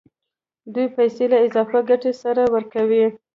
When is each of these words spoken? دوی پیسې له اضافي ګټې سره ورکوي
دوی 0.73 0.87
پیسې 0.97 1.25
له 1.31 1.37
اضافي 1.45 1.79
ګټې 1.89 2.11
سره 2.23 2.43
ورکوي 2.55 3.05